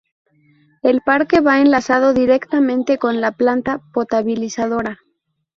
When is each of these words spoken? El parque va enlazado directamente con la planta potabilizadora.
El 0.81 1.01
parque 1.01 1.41
va 1.41 1.59
enlazado 1.61 2.11
directamente 2.15 2.97
con 2.97 3.21
la 3.21 3.31
planta 3.33 3.83
potabilizadora. 3.93 4.97